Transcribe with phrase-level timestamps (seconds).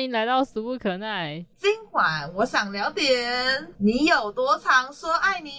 [0.00, 1.44] 欢迎来到俗不可耐。
[1.58, 5.50] 今晚我想聊点你有多常说爱你。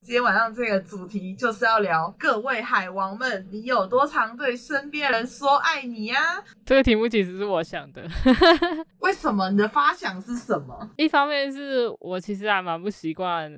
[0.00, 6.20] 今天晚上这个主题就是要聊各位海王们，你有多常对身边人说爱你呀、
[6.64, 8.08] 这个题目其实是我想的，
[9.00, 9.50] 为什么？
[9.50, 10.88] 你的发想是什么？
[10.96, 13.52] 一方面是我其实还蛮不习惯。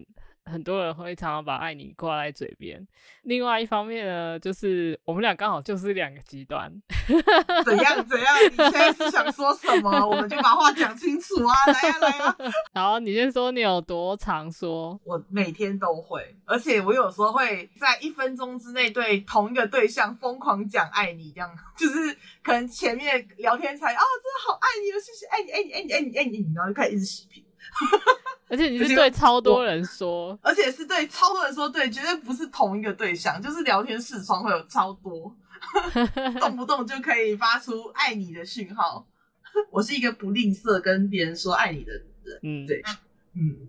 [0.44, 2.86] 很多人会常常把“爱你”挂在嘴边，
[3.22, 6.70] 另外一方面呢，就是我们俩刚好就是两个极端。
[7.64, 8.34] 怎样 怎样？
[8.50, 10.06] 你现在是想说什么？
[10.06, 11.54] 我们就把话讲清楚啊！
[11.66, 12.36] 来呀、来呀、
[12.74, 27.44] 然后你先说你有多常说，我每天都会，而且我有时候会在一分钟之内对同一个对象疯狂讲爱你，这样 就是可能前面聊天才哦，真的好爱你哦，谢谢，爱你，爱你，爱你，爱你，爱你，然后就开始一直洗屏，
[28.48, 35.34] 而且你是对超多人说，而且是对超多人说，对，绝对不是同一个对象，就是聊天视窗会有超多，
[36.40, 39.06] 动不动就可以发出爱你的讯号。
[39.70, 42.82] 我是一个不吝啬跟别人说爱你的人，嗯，对
[43.34, 43.68] 嗯，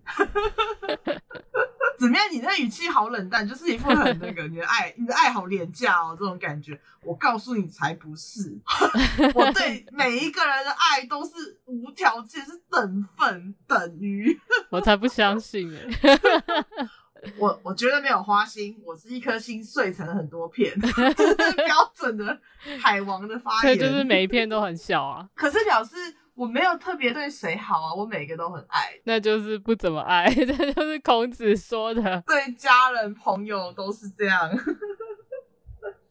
[2.03, 2.25] 怎么样？
[2.33, 6.77] 你那语气好冷淡，就是一副很那个，你的爱，你的爱好廉价哦，这种感觉。
[7.01, 8.59] 我告诉你，才不是。
[9.33, 11.31] 我对每一个人的爱都是
[11.63, 14.37] 无条件，是等份等于。
[14.69, 16.19] 我才不相信哎、
[17.39, 20.87] 我我绝对没有花心，我是一颗心碎成很多片，这
[21.49, 22.37] 是标准的
[22.81, 23.61] 海王的发言。
[23.61, 25.95] 所以就是每一片都很小啊，可是表示
[26.36, 32.23] 我没有特别对谁好啊，我每个都很爱，那就是不怎么爱， 这就是孔子说的。
[32.26, 34.50] 对家人朋友都是这样。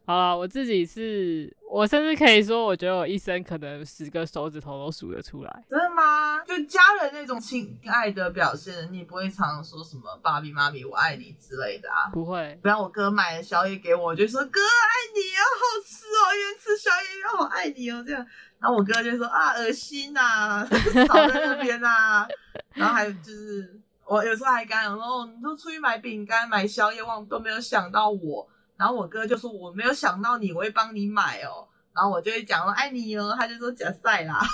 [0.05, 5.65] 好了，我自己是，我甚至可以说，我觉得我一生可能十个手指头都数得出来。
[5.71, 6.41] 真的吗？
[6.45, 12.11] 就家人那种亲爱的表现，你不会常常说什么“爸比妈咪我爱你”之类的啊？
[12.13, 18.27] 不会，不然我哥买了宵夜给我，我就说哥爱你啊，好吃哦，一边吃宵夜又好爱你哦，这样。
[18.63, 20.65] 然后我哥就说啊，恶心呐、
[21.09, 22.29] 扫在那边呐、
[22.75, 28.49] 然后还有就是我有时候还跟他讲说，哦，你都出去买饼干、买宵夜，忘都没有想到我。
[28.77, 31.67] 然后我哥就说我没有想到你，我会帮你买哦。
[31.93, 34.41] 然后我就会讲说爱你哦，他就说假赛啦。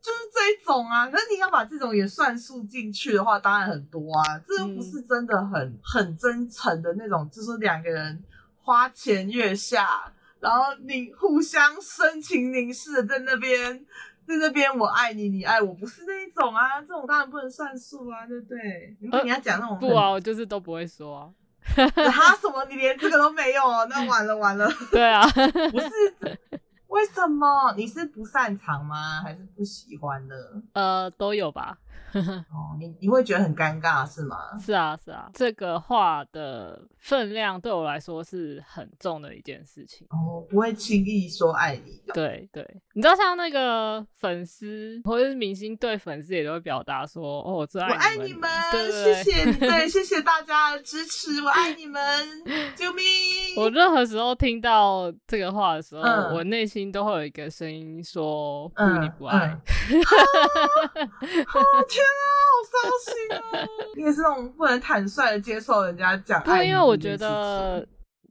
[0.00, 8.22] 就是这一种啊，可是你要把这种也算数进去的话，当然很多啊，这又不是真的很、很真诚的那种，就是两个人
[8.62, 13.78] 花前月下，然后你互相深情凝视的在那边，
[14.26, 18.96] 在那边我爱你，你爱我，不是那一种啊，这种当然不能算数啊，对不对？
[19.00, 21.30] 如果你要讲那种不啊，我就是都不会说啊。
[21.64, 25.24] 很，哈什么，你连这个都没有哦，那完了完了，对啊，
[25.70, 25.88] 不是。
[26.88, 27.72] 为什么？
[27.76, 29.22] 你是不擅长吗？
[29.22, 30.34] 还是不喜欢呢？
[30.72, 31.78] 呃，都有吧。
[32.12, 34.36] 哦，你你会觉得很尴尬是吗？
[34.60, 40.06] 是啊，是啊，这个话的分量对我来说是很重的一件事情。
[40.10, 42.12] 哦，不会轻易说爱你的。
[42.12, 52.02] 对对，你知道像那个粉丝或者是明星对粉丝也都会表达说：“哦，我最爱我爱你你们，对对对谢谢你，对，谢谢大家的支持，我爱你们，
[52.76, 53.02] 救命！
[53.56, 59.56] 我任何时候听到这个话的时候，嗯我内心都会有一个声音说：“不，嗯你不爱。
[61.88, 62.22] 天啊，
[62.52, 63.68] 好伤心哦！
[63.96, 67.86] 你也是那种不能坦率的接受人家讲不，爱因为我觉得，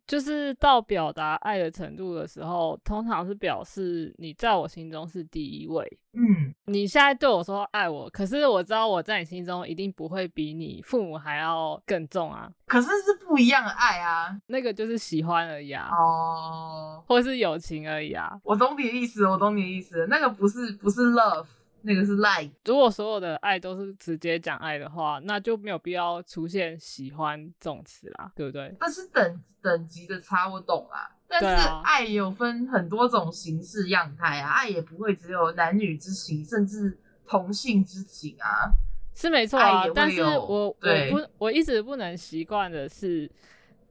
[0.07, 5.99] 就是到表达爱的程度的时候，通常是表示你在我心中是第一位。
[6.13, 12.51] 嗯，你现在对我说爱我，可是我知道我在你心中一定不会比你父母还要更重啊。
[12.67, 14.35] 可是是不一样的爱啊。
[14.47, 18.29] 那个就是喜欢而已啊，哦，或是友情而已啊。
[18.43, 21.45] 我懂你的意思，我懂你的意思，那个不是不是 love，
[21.83, 22.51] 那个是 like。
[22.65, 28.75] 如果所有的爱都是直接讲爱的话，那就没有必要出现喜欢这种词啦，对不对？
[28.79, 31.09] 但是等等级的差，我懂啦。
[31.27, 31.47] 但是
[31.83, 38.71] 爱有分很多种形式样态啊，爱也不会只有男女之情，甚至同性之情啊。
[39.13, 43.29] 是没错啊但是我我不我一直不能习惯的是，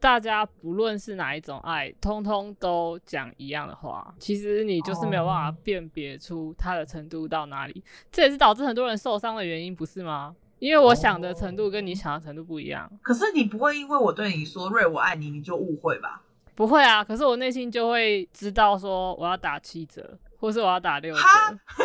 [0.00, 4.14] 大家不论是哪一种爱，通通都讲一样的话。
[4.18, 10.34] 其实你就是没有办法哦辨别出它的程度到哪里，这也是导致很多人受伤的原因，不是吗？
[10.58, 12.90] 因为我想的程度跟你想的程度不一样。
[13.02, 16.22] 可是你不会因为我对你说“瑞我爱你”，你就误会吧？
[16.54, 21.22] 不会啊，可是我内心就会知道说我要打七折，或是我要打六折。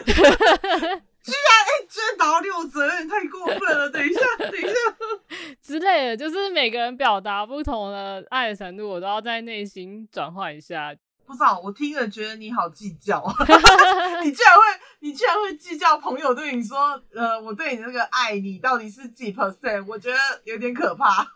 [1.31, 3.89] 哈哎、居然打到六折，有点太过分了。
[3.89, 4.69] 等一下，等一下，
[5.62, 10.95] 之类的，就是每个人表达不同的爱的程度，我都要在内心转换一下。
[11.25, 13.19] 不知道，我听了觉得你好计较，
[14.24, 14.62] 你居然会，
[15.00, 19.83] 你居然会计较朋友对你说，呃，我对你那个爱你到底是几 percent？
[19.88, 21.27] 我觉得有点可怕。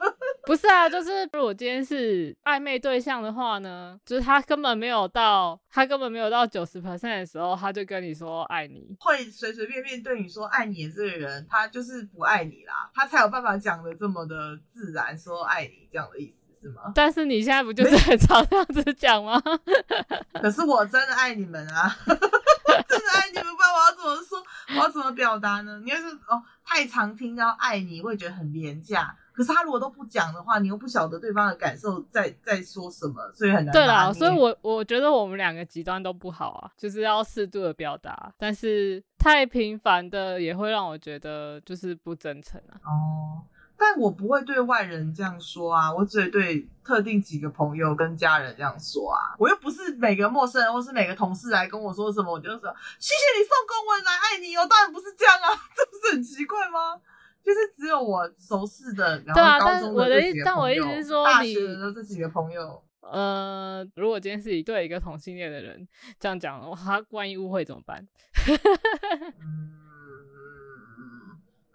[0.48, 16.34] 不是啊，就是如果今天是暧昧对象的话呢，就是他根本没有到，他根本没有到九十 percent 的时候，他就跟你说爱你，会随随便便对你说爱你的这个人，他就是不爱你啦，他才有办法讲的这么的自然，说爱你这样的意思。
[16.62, 16.92] 是吗？
[16.94, 19.42] 但是你现在不就是很常这样子讲吗？
[20.42, 24.44] 可是我真的爱你们啊， 真的爱你们，不然我要怎么说？
[24.78, 25.80] 我要怎么表达呢？
[25.86, 29.16] 你要是哦，太常听到爱你，会觉得很廉价。
[29.40, 33.72] 可是他如果都不讲的话，你又不晓得对方的感受在在说什么，所以很难。
[33.72, 42.76] 对啦，所以我我觉得我们两个极端都不好啊，就是要适度的表达，但是太频繁的也会让我觉得就是不真诚啊。
[42.84, 43.42] 哦。
[43.82, 49.40] 但我不会对外人这样说啊，我只会对特定几个朋友跟家人这样说啊。
[49.40, 52.60] 我又不是每个陌生人或是每个同事来跟我说什么，我就说
[53.00, 54.68] 谢谢你送公文来爱你哦。
[54.70, 57.00] 当然不是这样啊，这不是很奇怪吗？
[57.44, 60.86] 就是只有我熟识的，然后高中的这几个朋友，
[61.24, 62.84] 大学的这几个朋友。
[63.02, 65.88] 呃，如果今天是一对一个同性恋的人
[66.20, 68.08] 这样讲，他万一误会怎么办？
[69.42, 69.72] 嗯，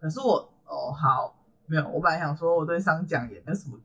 [0.00, 1.40] 可是我哦好。
[1.66, 3.80] 没有，我本来想说我对商讲也没什么，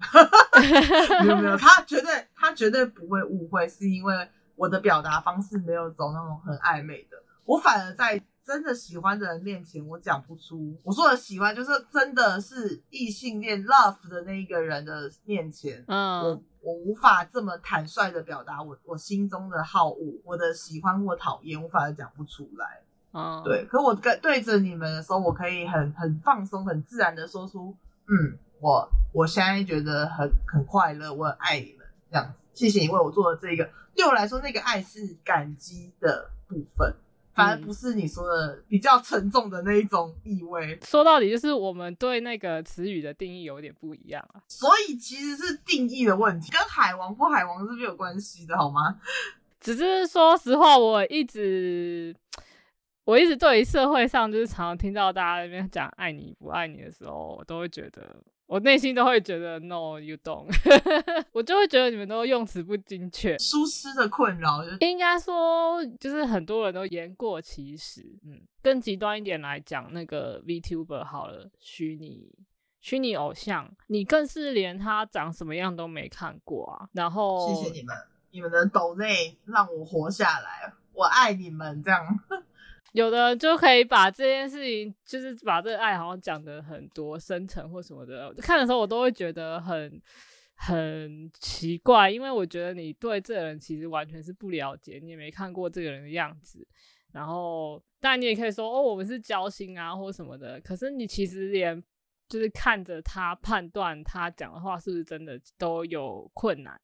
[1.24, 4.28] 没 有没有， 他绝对他绝对不会误会，是因为
[4.58, 7.16] 我的表达方式没有走那种很暧昧的，
[7.46, 10.76] 我反而在真的喜欢的人面前，我讲不出。
[10.84, 22.82] 我说的喜欢，就是真的是异性恋 love 的那一个人的面前，嗯，我我无法这么坦率的表达我我心中的好恶，我的喜欢或讨厌，我反而讲不出来。
[23.14, 36.96] 嗯，对，可我跟对着你们的时候，我可以很很放松、很自然的说出，嗯，我我现在觉得很很快乐，我很爱你们，这样子，谢谢你为我做的这个，对我来说，那个爱是感激的部分，
[37.40, 40.78] 反而不是你说的比较沉重的那一种意味。
[40.84, 49.00] 说到底，就是我们对那个词语的定义有点不一样啊，所以其实是定义的问题，跟海王不海王是没有关系的，好吗？
[49.60, 52.16] 只是说实话，我一直。
[53.10, 58.16] 我一直对于社会上就是常常听到大家那边讲爱你不爱你的时候，我都会觉得，
[58.46, 60.46] 我内心都会觉得 no you don't，
[61.34, 64.64] 我就会觉得你们都用词不精确，疏失的困扰。
[64.82, 72.32] 应该说就是很多人都言过其实，嗯，更极端一点来讲，那个 VTuber 好了，虚拟
[72.80, 76.88] 虚拟偶像，你更是连他长什么样都没看过啊。
[76.94, 77.96] 然后谢谢你们，
[78.30, 82.06] 你们的抖内让我活下来，我爱你们这样。
[82.94, 88.34] 有的就可以把这件事情，就是把这个爱好讲的很多深沉或什么的。
[88.36, 90.02] 看的时候我都会觉得很
[90.56, 96.68] 很奇怪，因为我觉得你对这个人其实完全是不了解，你也没看过这个人的样子。
[97.12, 100.60] 然后当然你也可以说哦，我们是交心啊或什么的。
[100.62, 101.84] 可是你其实连
[102.28, 106.80] 就是看着他判断他讲的话是不是真的都有困难，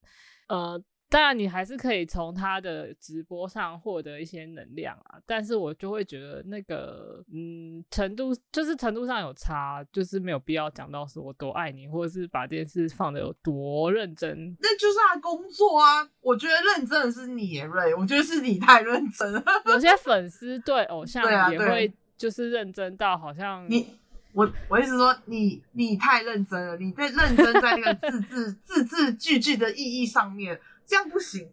[0.49, 0.81] 呃。
[1.07, 14.57] 当然，你还是可以从他的直播上获得一些能量啊，但是我就会觉得那个，嗯，程度就是程度上有差，就是没有必要讲到说我多爱你，或者是把这件事放的有多认真。
[14.59, 19.43] 那就是他工作啊，我觉得认真的是你，瑞，我觉得是你太认真了。
[19.67, 23.87] 有些粉丝对偶像也会就是认真到好像你，
[24.33, 30.59] 我我意思说你你太认真了，你在认真在那个字字 字字句句的意义上面。
[30.85, 31.49] 这样 不行，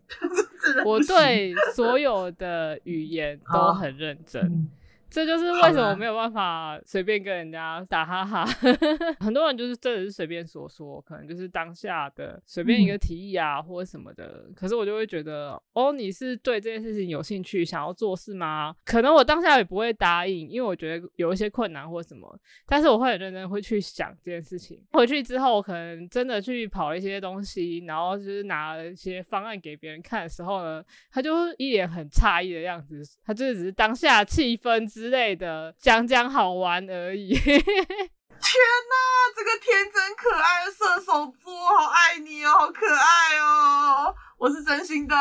[0.84, 4.68] 我对所有的语言都很认真。
[5.12, 8.46] 这就是为什么没有办法随便跟人家打哈哈。
[9.20, 14.46] 很多人就是真的是随便说说，可能就是当下的随便一个提议啊，或者什么的。
[14.56, 18.74] 可是我就会觉得，哦，你是对这件事情有兴趣，想要做事吗？
[18.86, 22.34] 可能我当下也不会答应，因为我觉得有一些困难或什么。
[22.66, 24.82] 但是我会很认真会去想这件事情。
[24.92, 33.02] 回去之后，可能真的去跑一些东西，然后就是拿了一些方案给别人看的时候呢，他就一脸很诧异的样子。
[33.22, 35.01] 他就是只是当下气氛之。
[35.02, 37.34] 之类的讲讲好玩而已。
[37.34, 38.94] 天哪，
[39.34, 45.16] 这个天真可爱的射手座，好爱你哦，好可爱哦，我是真心的。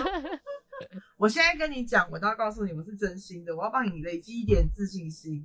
[1.16, 5.42] 我现在跟你讲，我都要告诉你，我是真心的，我要帮你累积一点自信心。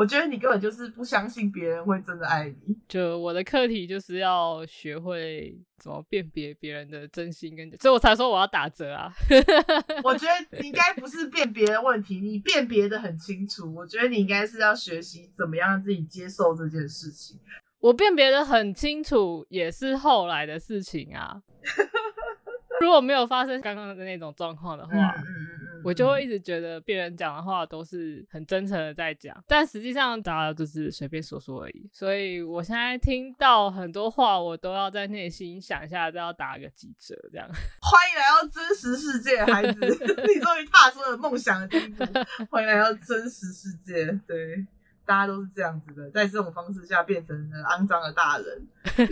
[0.00, 2.74] 我觉得你根本就是不相信别人会真的爱你。
[2.88, 9.12] 就我的课题就是要学会怎么辨别别人的真心跟，所以我才说我要打折啊。
[10.02, 13.74] 我觉得应该不是辨别的问题，你辨别的很清楚。
[13.74, 17.38] 我觉得你应该是要学习怎么样自己接受这件事情。
[17.80, 21.42] 我辨别的很清楚，也是后来的事情啊。
[22.80, 25.59] 如果没有发生刚刚的那种状况的话，嗯嗯嗯。
[25.84, 31.88] 我就会一直觉得别人讲的话都是很真诚的在讲，但实际上大家就是随便说说而已。
[31.92, 37.46] 所以我现在听到很多话，我都要在内心想一下，再要打个几折这样。
[37.80, 42.04] 欢迎来到真实世界，孩子， 你终于踏出了梦想的第一步。
[42.50, 44.66] 欢迎来到真实世界，对，
[45.04, 48.66] 大家都是这样子的，在这种方式下变成了肮脏的大人。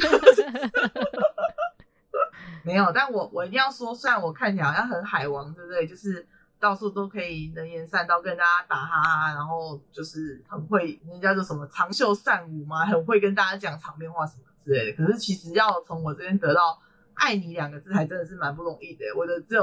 [2.65, 5.87] 没有，但我我一定要说，虽然我看起来好像很海王，对不对？
[5.87, 6.27] 就是
[6.61, 14.97] 到处都可以能言善道，跟大家打哈哈，然后就是很会，人家叫什么长袖善舞嘛，很会跟大家讲场面话什么之类的。
[14.97, 16.81] 可是其实要从我这边得到
[17.15, 19.05] “爱你”两个字，还真的是蛮不容易的。
[19.17, 19.63] 我的只有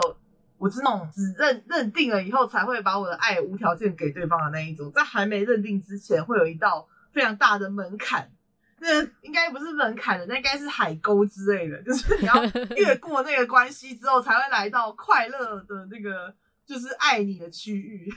[0.58, 8.32] 我是那种只认认定了以后才会把我的爱无条件给对方的那一种，在还没认定之前，会有一道非常大的门槛。
[8.78, 12.44] 那应该不是门槛的，那应该是海沟之类的，就是你要
[12.76, 16.36] 越过那个关系之后，才会来到快乐的那个，
[16.66, 18.12] 就是爱你的区域。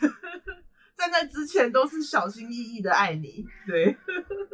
[0.97, 3.45] 在那之前都是小心翼翼的爱你。
[3.67, 3.97] 对，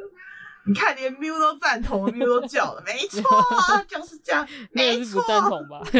[0.66, 3.22] 你看连喵都赞同，喵都叫了，没错，
[3.88, 5.82] 就是这样， 没错，不赞同吧？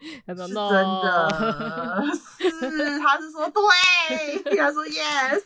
[0.00, 5.42] 是真的，是，他是说对，他说 yes。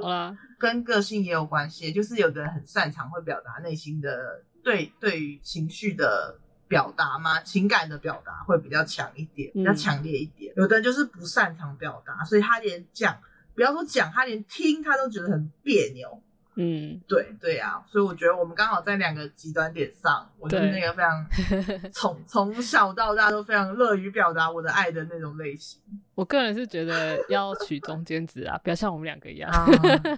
[0.00, 10.52] 好啦，跟个性也有关系，就是有的人很擅长会表达内心的对对于情绪的表达嘛，情感的表达会比较强一点，比较强烈一点。
[10.56, 13.18] 有的人就是不擅长表达，所以他连讲，
[13.54, 16.22] 不要说讲，他连听他都觉得很别扭。
[16.58, 21.26] 嗯，对对呀，所以我觉得我们刚好在两个极端点上，我是那个非常
[21.92, 25.78] 从从小到大都非常乐于表达我的爱的那种类型。
[26.14, 29.52] 我个人是觉得要取中间值啊， 不要像我们两个一样。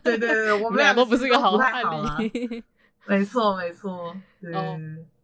[0.04, 1.82] 对对对，我们俩都不是一个好案
[2.20, 2.62] 例。
[3.06, 4.52] 没错没错，对。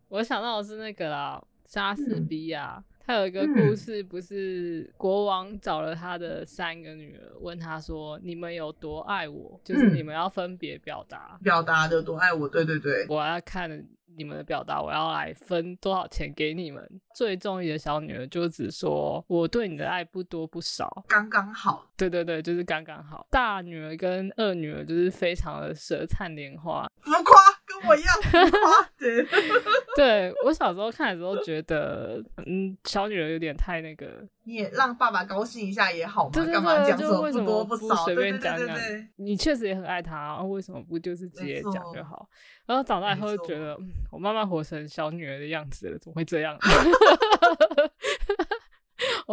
[0.08, 2.82] 我想到的是那个啦，莎士比亚。
[3.06, 9.60] 他有一个故事，不是国王找了他的三个女儿，问他说：“你们有多爱我？
[9.62, 13.86] 就是你们要分别表达，表达的多爱我。”对对对，我要看。
[14.16, 16.88] 你们的表达，我要来分多少钱给你们。
[17.16, 21.90] 最中意的小女儿就只说我对你的爱不多不少，刚刚好。
[21.96, 23.26] 对对对，就是刚刚好。
[23.28, 27.36] 大女儿跟二女儿就是非常的舌灿莲花，浮夸，
[27.80, 28.14] 跟我一样。
[28.98, 29.26] 对，
[29.96, 34.06] 对我小时候看的时候觉得，嗯，小女儿有点太那个。
[34.46, 37.94] 你也让爸爸高兴一下也好嘛，干嘛讲说不多不少？
[38.04, 38.76] 随便讲讲。
[39.16, 42.28] 你确实也很爱他，为什么不就是直接讲就好？
[42.66, 43.76] 然后长大以后就觉得，
[44.12, 46.58] 我慢慢活成小女儿的样子了，怎么会这样？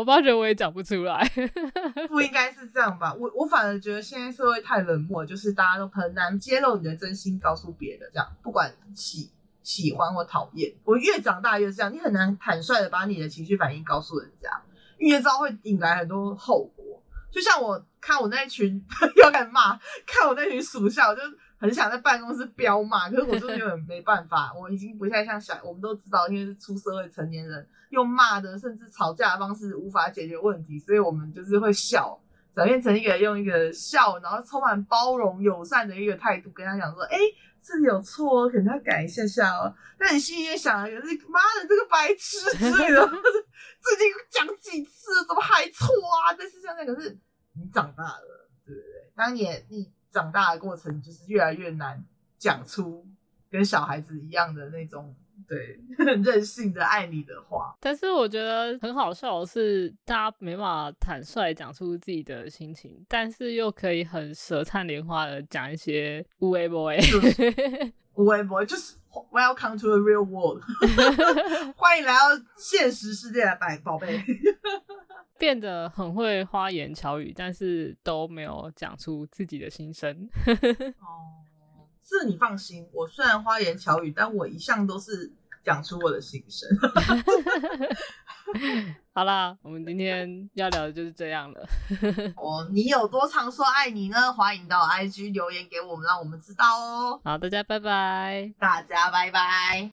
[0.01, 1.23] 我发觉我也讲不出来，
[2.09, 3.13] 不应该是这样吧？
[3.13, 8.09] 我我反而觉得现在社会太冷漠，就是大家都很难揭露你的真心，告诉别人。
[8.11, 9.29] 这样不管喜
[9.61, 14.49] 喜欢或讨厌，我越长大越是这样，你很难坦率的把你的情绪反应告诉人家，
[14.97, 17.03] 因为知道会引来很多后果。
[17.31, 18.83] 就像我看我那群
[19.23, 19.77] 又敢骂，
[20.07, 21.21] 看我那群属下，就。
[21.61, 24.51] 很想在办公室飙骂，可是我就是 有点没办法。
[24.59, 32.19] 我已经不太像小，我们都知道，因为是出社会成年人，用骂的甚至吵架的方式无法解决问题，所以我们就是会笑，
[32.55, 37.17] 转变成一个用一个笑，然后充满包容、友善的一个态度跟他讲说：“哎，
[37.61, 45.85] 这里有错，可能要改一下下哦。”但你心里也想，可是妈的这个白痴之类的， 最近讲几次，怎么还错
[46.25, 46.33] 啊？
[46.35, 47.15] 但是现在可是
[47.53, 49.11] 你长大了，对不对？
[49.15, 49.91] 当年你。
[50.11, 52.03] 长大的过程就是越来越难
[52.37, 53.07] 讲出
[53.49, 55.15] 跟小孩子一样的那种
[55.47, 57.75] 对 任性的爱你的话。
[57.79, 66.97] 但是我觉得很好笑的是，大家没办法坦率讲出自己的心情，但是又可以很舌灿莲花的讲一些无为 boy，
[68.15, 68.97] 无为 boy 就是
[69.31, 70.61] Welcome to the real world，
[71.75, 72.19] 欢迎来到
[72.55, 74.23] 现实世界的百宝贝。
[75.41, 80.29] 变得很会花言巧语，但是都没有讲出自己的心声。
[81.01, 85.33] 哦，这你放心，我虽然花言巧语，但我一向都是
[85.65, 86.69] 讲出我的心声。
[89.13, 91.67] 好啦，我们今天要聊的就是这样了。
[92.37, 94.31] 哦，你有多常说爱你呢？
[94.33, 97.19] 欢迎到 IG 留言给我们，让我们知道哦。
[97.23, 99.91] 好，大家拜拜，大家拜拜。